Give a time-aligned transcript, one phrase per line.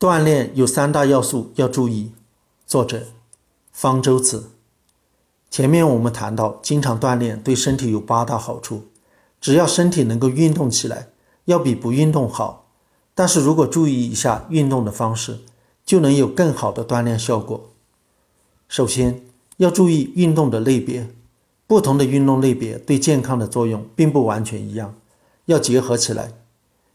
[0.00, 2.12] 锻炼有三大要素要注意。
[2.66, 3.08] 作者：
[3.70, 4.52] 方舟子。
[5.50, 8.84] 前面我们谈到，经常锻炼对身体有八大好处。
[9.42, 11.08] 只要身体能够运动起来，
[11.44, 12.70] 要比不运动好。
[13.14, 15.40] 但是如果注意一下运动的方式，
[15.84, 17.68] 就能有更好的锻炼效果。
[18.68, 19.22] 首先
[19.58, 21.10] 要注意运动的类别，
[21.66, 24.94] 不同的运动类别对健康的作用并不完全一样，
[25.44, 26.32] 要结合起来。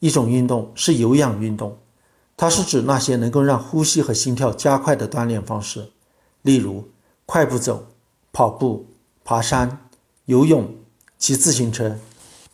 [0.00, 1.78] 一种运动是有氧运动。
[2.40, 5.90] 它是指那些能够让呼吸和心跳加快的锻炼方式，
[6.42, 6.88] 例如
[7.26, 7.88] 快步走、
[8.32, 8.86] 跑步、
[9.24, 9.88] 爬山、
[10.26, 10.72] 游泳、
[11.18, 11.98] 骑自行车、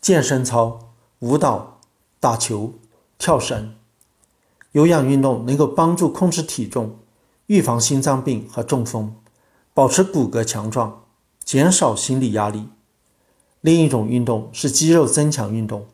[0.01, 1.81] 健身操、舞蹈、
[2.19, 2.73] 打球、
[3.19, 3.75] 跳绳。
[4.73, 6.97] 有氧运动能够帮助控制体重、
[7.49, 9.15] 预防心脏病和中风、
[9.75, 11.05] 保持骨骼强壮、
[11.45, 12.71] 减少心理压力。
[13.61, 15.87] 另一种运动是肌肉增强运动，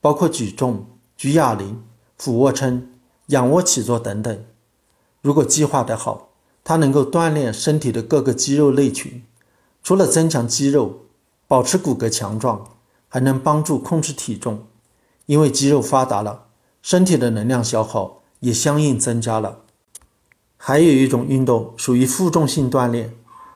[0.00, 0.84] 包括举重、
[1.16, 1.84] 举哑铃、
[2.18, 2.90] 俯卧撑。
[3.26, 4.44] 仰卧起坐等等，
[5.20, 6.28] 如果计划得好，
[6.62, 9.24] 它能够锻炼身体的各个肌肉类群。
[9.82, 11.06] 除了增强肌肉、
[11.46, 12.64] 保持骨骼强壮，
[13.08, 14.66] 还能帮助控制体重。
[15.26, 16.46] 因为肌肉发达了，
[16.82, 19.58] 身体的能量消耗也相应增加了。
[20.56, 23.12] 还有一种运动属于负重性锻炼，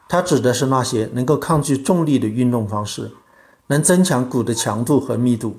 [0.09, 3.13] 它指的是那些能够抗拒重力的运动方式，
[3.69, 5.57] 能增强骨的强度和密度，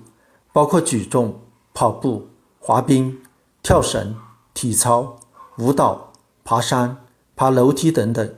[0.51, 1.39] 包括举重、
[1.73, 2.27] 跑步、
[2.59, 3.17] 滑冰。
[3.63, 4.15] 跳绳、
[4.53, 5.19] 体操、
[5.57, 6.97] 舞蹈、爬山、
[7.35, 8.33] 爬楼梯等等，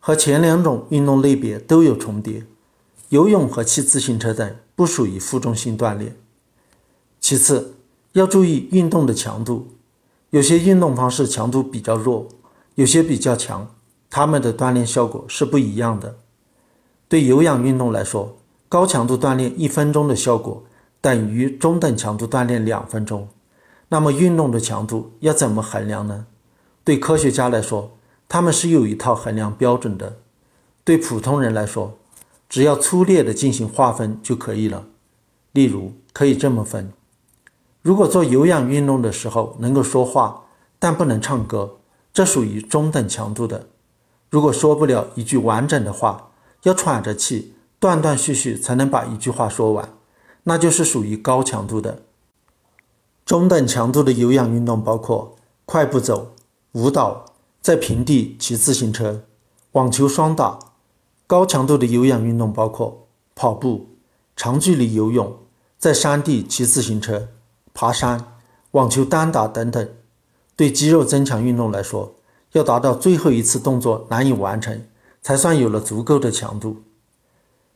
[0.00, 2.44] 和前两种运动类别都有重叠。
[3.10, 6.16] 游泳和骑自行车等不属于负重性锻炼。
[7.20, 7.76] 其次，
[8.12, 9.68] 要注意运动的强度，
[10.30, 12.26] 有些运动方式强度比较弱，
[12.74, 13.72] 有些比较强，
[14.10, 16.16] 它们的锻炼效果是不一样的。
[17.08, 18.36] 对有氧运动来说，
[18.68, 20.64] 高强度锻炼一分钟的效果
[21.00, 23.28] 等于中等强度锻炼两分钟。
[23.88, 26.26] 那么运动的强度要怎么衡量呢？
[26.82, 27.96] 对科学家来说，
[28.28, 30.14] 他们是有一套衡量标准的；
[30.84, 31.96] 对普通人来说，
[32.48, 34.86] 只要粗略的进行划分就可以了。
[35.52, 36.92] 例如，可以这么分：
[37.82, 40.44] 如果做有氧运动的时候能够说话，
[40.78, 41.76] 但不能唱歌，
[42.12, 43.66] 这属于中等强度的；
[44.30, 46.30] 如果说不了一句完整的话，
[46.64, 49.88] 要喘着气，断断续续才能把一句话说完，
[50.42, 52.02] 那就是属于高强度的。
[53.26, 56.36] 中等强度的有氧运动包括快步走、
[56.72, 57.24] 舞蹈、
[57.60, 59.24] 在平地骑自行车、
[59.72, 60.60] 网球双打；
[61.26, 63.88] 高强度的有氧运动包括跑步、
[64.36, 65.36] 长距离游泳、
[65.76, 67.26] 在山地骑自行车、
[67.74, 68.34] 爬山、
[68.70, 69.88] 网球单打等等。
[70.54, 72.14] 对肌肉增强运动来说，
[72.52, 74.86] 要达到最后一次动作难以完成，
[75.20, 76.84] 才算有了足够的强度。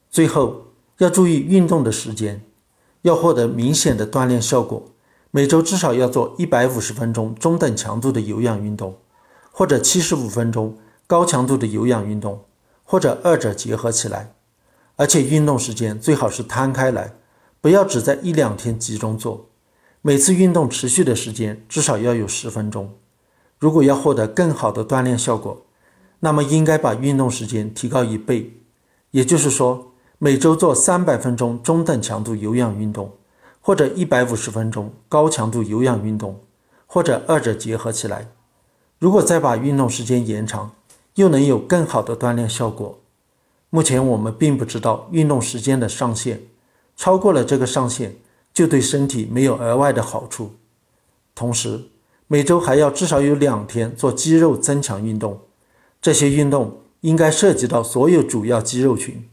[0.08, 0.66] 最后
[0.98, 2.40] 要注意运动的时间，
[3.02, 4.84] 要获得明显的锻炼效果。
[5.32, 8.98] 每周至少要做一百五十分钟中等强度的有氧运动，
[9.52, 10.76] 或者七十五分钟
[11.06, 12.44] 高强度的有氧运动，
[12.82, 14.34] 或者二者结合起来。
[14.96, 17.14] 而且运动时间最好是摊开来，
[17.60, 19.46] 不要只在一两天集中做。
[20.02, 22.96] 每次运动持续的时间至少要有十分钟。
[23.58, 25.64] 如果要获得更好的锻炼效果，
[26.18, 28.60] 那么应该把运动时间提高一倍，
[29.12, 33.12] 也就是说，每周做三百分钟中等强度有氧运动。
[33.60, 36.40] 或者一百五十分钟高强度有氧运动，
[36.86, 38.28] 或者二者结合起来。
[38.98, 40.72] 如果再把运动时间延长，
[41.14, 42.98] 又能有更好的锻炼效果。
[43.68, 46.42] 目前我们并不知道运动时间的上限，
[46.96, 48.16] 超过了这个上限，
[48.52, 50.52] 就对身体没有额外的好处。
[51.34, 51.84] 同时，
[52.26, 55.40] 每周还要至少有两天做肌肉增强运动，
[56.02, 59.28] 这些运动应该涉及到所有主要肌肉群，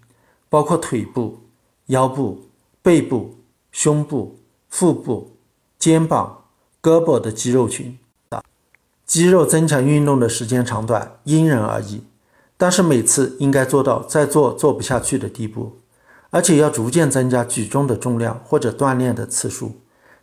[0.49, 1.39] 包括腿部、
[1.88, 2.44] 腰部、
[2.81, 3.33] 背部。
[3.77, 4.39] 胸部、
[4.69, 5.38] 腹部、
[5.77, 6.45] 肩膀、
[6.81, 7.95] 胳膊的肌肉群，
[9.05, 12.01] 肌肉增强运动的时间长短因人而异，
[12.57, 15.77] 但是每次应该做到再做做不下去的地步，
[16.31, 19.73] 而且要逐渐增加举重的重量或者锻炼的次数，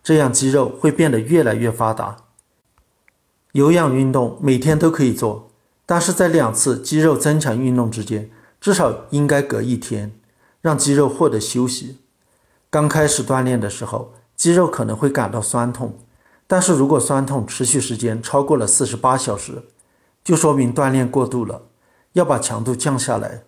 [0.03, 2.17] 这样肌肉会变得越来越发达。
[3.53, 5.49] 有氧运动每天都可以做，
[5.87, 8.29] 但是在两次肌肉增强运动之间，
[8.61, 10.11] 至少应该隔一天，
[10.61, 11.99] 让肌肉获得休息。
[12.75, 15.97] 刚开始锻炼的时候，肌肉可能会感到酸痛，
[16.45, 19.63] 但是如果酸痛持续时间超过了四十八小时，
[20.25, 21.63] 就说明锻炼过度了，
[22.15, 23.45] 要把强度降下来。